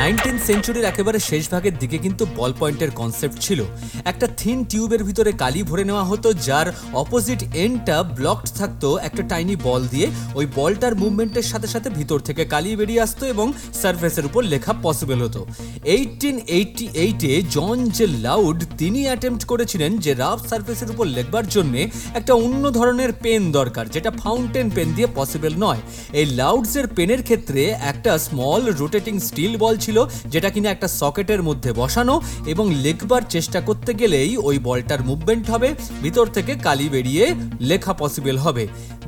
Nineteen 0.00 0.36
সেঞ্চুরির 0.46 0.84
একেবারে 0.84 1.18
শেষ 1.30 1.44
ভাগের 1.52 1.74
দিকে 1.82 1.96
কিন্তু 1.98 2.22
বল 2.36 2.52
পয়েন্টের 2.60 2.90
কনসেপ্ট 2.90 3.36
ছিল। 3.40 3.60
একটা 4.10 4.26
থিন 4.40 4.58
টিউবের 4.70 5.02
ভিতরে 5.08 5.30
কালি 5.42 5.60
ভরে 5.62 5.84
নেওয়া 5.84 6.04
হতো, 6.04 6.28
যার 6.46 6.68
অপোজিট 7.02 7.40
এন্ডটা 7.64 7.96
ব্লকড 8.18 8.46
থাকতো 8.58 8.88
একটা 8.98 9.22
টাইনি 9.22 9.56
বল 9.66 9.82
দিয়ে। 9.92 10.06
ওই 10.34 10.46
বলটার 10.58 10.94
মুভমেন্টের 10.94 11.42
সাথে 11.42 11.66
সাথে 11.66 11.88
ভিতর 11.98 12.18
থেকে 12.18 12.42
কালি 12.44 12.70
বেরিয়ে 12.76 13.04
আসতো 13.06 13.24
এবং 13.26 13.46
সারফেসের 13.80 14.24
উপর 14.26 14.42
লেখা 14.52 14.72
পসিবল 14.82 15.18
হতো। 15.26 15.40
এইটিন 15.96 16.36
এইটটি 16.56 16.84
এইটে 17.04 17.32
জন 17.56 17.76
যে 17.98 18.06
লাউড, 18.26 18.58
তিনি 18.78 19.00
অ্যাটেম্প্ট 19.06 19.42
করেছিলেন 19.44 19.90
যে 20.04 20.12
রাফ 20.14 20.40
সারফেসের 20.50 20.90
উপর 20.90 21.06
লেখবার 21.16 21.46
জন্য 21.54 21.74
একটা 22.18 22.32
অন্য 22.44 22.64
ধরনের 22.78 23.10
পেন 23.24 23.42
দরকার, 23.58 23.84
যেটা 23.94 24.10
ফাউন্টেন 24.20 24.66
পেন 24.74 24.88
দিয়ে 24.96 25.08
পসিবল 25.18 25.52
নয়। 25.64 25.80
এই 26.20 26.26
লাউডসের 26.38 26.86
পেনের 26.96 27.22
ক্ষেত্রে 27.22 27.62
একটা 27.92 28.10
স্মল 28.26 28.62
রোটেটিং 28.80 29.14
স্টিল 29.28 29.54
বল 29.62 29.74
ছিল, 29.84 29.98
যেটা 30.32 30.48
কিনা 30.54 30.68
একটা 30.72 30.88
সকেটের 31.00 31.40
মধ্যে 31.48 31.70
বসানো 31.80 32.14
এবং 32.52 32.64
লেখবার 32.84 33.22
চেষ্টা 33.34 33.58
করতে 33.68 33.90
গেলেই 34.00 34.30
ওই 34.48 34.56
বলটার 34.68 35.00
মুভমেন্ট 35.08 35.44
হবে, 35.52 35.68
ভিতর 36.04 36.26
থেকে 36.36 36.52
কালি 36.66 36.86
বেরিয়ে 36.94 37.24
লেখা 37.70 37.92
পসিবল 38.02 38.36
হবে। 38.44 38.64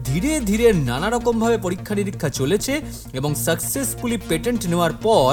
ধীরে 0.09 0.33
ধীরে 0.49 0.67
নানা 0.89 1.09
রকমভাবে 1.11 1.57
পরীক্ষা 1.67 1.95
নিরীক্ষা 1.99 2.29
চলেছে 2.39 2.75
এবং 3.19 3.31
সাকসেসফুলি 3.47 4.19
পেটেন্ট 4.29 4.63
নেওয়ার 4.73 4.93
পর 5.07 5.33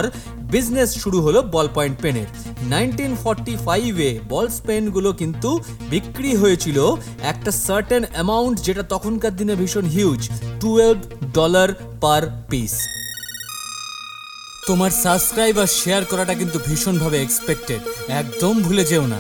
বিজনেস 0.54 0.90
শুরু 1.02 1.18
হলো 1.26 1.40
বল 1.56 1.68
পয়েন্ট 1.76 1.98
পেনের 2.04 2.28
নাইনটিন 2.74 3.14
ফর্টি 3.24 3.54
ফাইভে 3.66 4.10
বলস 4.34 4.56
পেনগুলো 4.68 5.10
কিন্তু 5.22 5.50
বিক্রি 5.90 6.32
হয়েছিল 6.42 6.78
একটা 7.32 7.52
সার্টেন 7.66 8.04
অ্যামাউন্ট 8.14 8.56
যেটা 8.68 8.84
তখনকার 8.94 9.34
দিনে 9.40 9.54
ভীষণ 9.62 9.86
huge 9.96 10.22
twelve 10.62 11.00
dollar 11.38 11.70
per 12.04 12.24
piece 12.50 12.76
তোমার 14.72 14.94
সাবস্ক্রাইব 15.06 15.56
আর 15.60 15.70
শেয়ার 15.80 16.04
করাটা 16.06 16.34
কিন্তু 16.34 16.58
ভীষণভাবে 16.68 17.18
এক্সপেক্টেড 17.22 17.82
একদম 18.22 18.54
ভুলে 18.62 18.84
যেও 18.86 19.06
না। 19.08 19.20